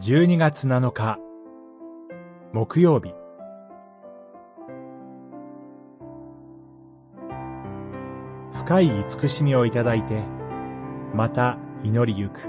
[0.00, 1.18] 12月7日。
[2.52, 3.12] 木曜日。
[8.52, 10.22] 深い慈しみをいただいて
[11.12, 12.48] また祈りゆく。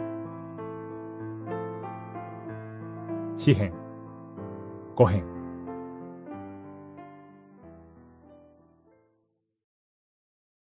[3.36, 3.74] 詩編
[4.96, 5.26] 五編。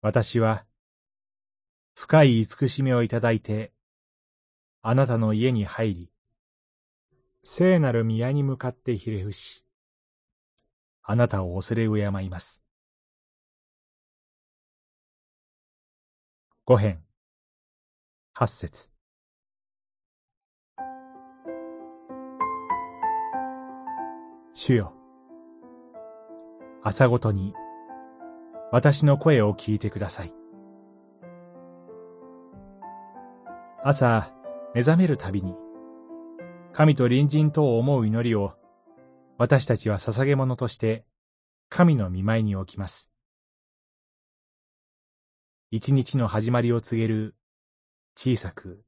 [0.00, 0.64] 私は
[1.94, 3.72] 深い慈しみをいただいて
[4.80, 6.10] あなたの家に入り
[7.44, 9.64] 聖なる宮に向かってひれ伏し、
[11.02, 12.62] あなたを恐れ敬います。
[16.64, 17.02] 五編、
[18.34, 18.90] 八節。
[24.52, 24.92] 主よ、
[26.82, 27.54] 朝ごとに
[28.70, 30.34] 私の声を聞いてください。
[33.82, 34.30] 朝、
[34.74, 35.54] 目覚めるたびに、
[36.78, 38.54] 神と隣人とを思う祈りを、
[39.36, 41.04] 私たちは捧げ物として、
[41.68, 43.10] 神の見舞いに置きます。
[45.72, 47.34] 一日の始まりを告げる、
[48.16, 48.84] 小さく、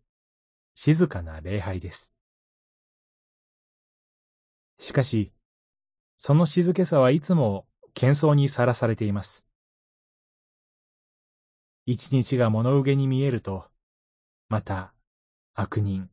[0.76, 2.12] 静かな礼拝です。
[4.78, 5.32] しかし、
[6.16, 9.48] その静けさはいつも喧騒にさらされています。
[11.86, 13.64] 一日が物憂げに見えると、
[14.48, 14.94] また、
[15.54, 16.08] 悪人、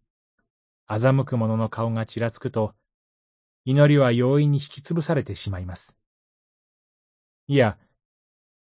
[0.90, 2.74] 欺く者の顔がちらつくと、
[3.66, 5.98] 祈りは容易に引きつぶされてしまいます。
[7.48, 7.78] いや、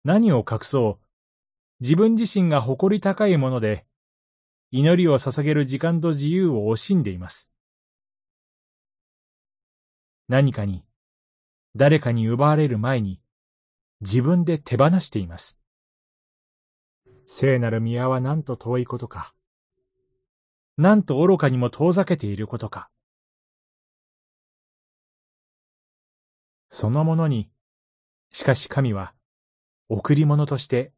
[0.03, 1.06] 何を隠そう、
[1.80, 3.86] 自分自身が誇り高いもので、
[4.72, 7.50] 祈りを捧げる時間と自由を惜しんでいます。
[10.28, 10.84] 何かに、
[11.75, 13.22] 誰かに奪われる前に、
[14.02, 15.58] 自分で手放しています。
[17.25, 19.34] 聖なる宮はなんと遠いことか。
[20.79, 22.90] なんと愚かにも遠ざけていることか。
[26.69, 27.51] そのものに、
[28.31, 29.13] しかし神は、
[29.89, 30.94] 贈り物として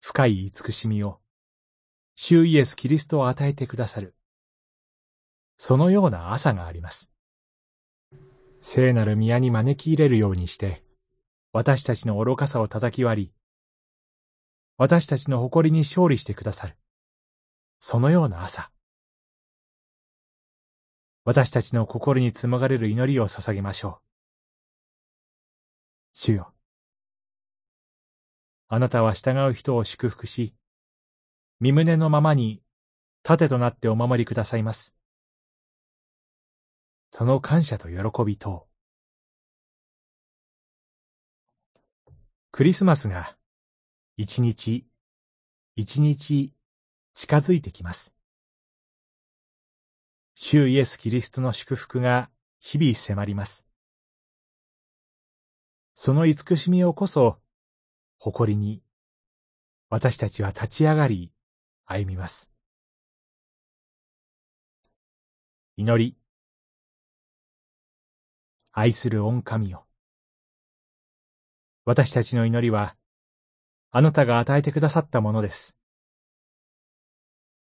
[0.00, 1.18] 深い慈しみを、
[2.14, 4.14] 主イエス・キリストを与えてくださる。
[5.56, 7.10] そのような朝があります。
[8.60, 10.84] 聖なる宮に招き入れるようにして、
[11.52, 13.32] 私たちの愚かさを叩き割り、
[14.76, 16.76] 私たちの誇りに勝利してくださる。
[17.80, 18.70] そのような朝。
[21.26, 24.02] 私たちの心に紡がれる祈りを捧げましょう。
[26.12, 26.54] 主よ。
[28.68, 30.54] あなたは従う人を祝福し、
[31.58, 32.62] 身胸のままに
[33.24, 34.94] 盾となってお守りくださいます。
[37.10, 38.68] その感謝と喜びと、
[42.52, 43.36] クリスマスが
[44.16, 44.86] 一日
[45.74, 46.52] 一日
[47.14, 48.15] 近づいてきます。
[50.38, 52.28] 主イエス・キリストの祝福が
[52.60, 53.66] 日々迫ります。
[55.94, 57.38] その慈しみをこそ、
[58.18, 58.82] 誇りに、
[59.88, 61.32] 私たちは立ち上がり、
[61.86, 62.52] 歩みます。
[65.78, 66.18] 祈り。
[68.72, 69.86] 愛する御神よ。
[71.86, 72.94] 私たちの祈りは、
[73.90, 75.78] あなたが与えてくださったものです。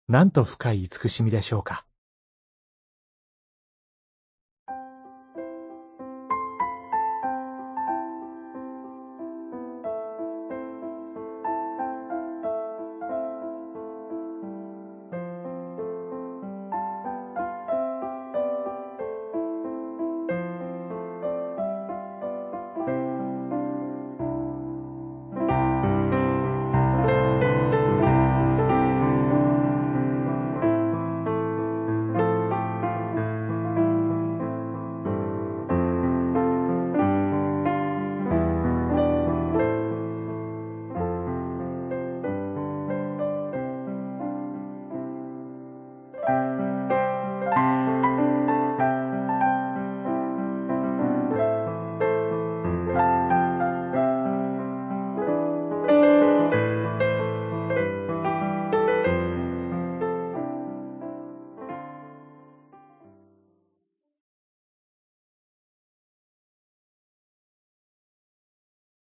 [0.06, 1.84] なんと深い慈しみでしょうか。